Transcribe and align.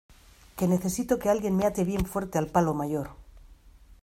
que 0.57 0.65
necesito 0.73 1.19
que 1.21 1.29
alguien 1.33 1.55
me 1.55 1.65
ate 1.67 1.83
bien 1.91 2.07
fuerte 2.11 2.37
al 2.39 2.51
palo 2.55 2.73
mayor 2.81 3.07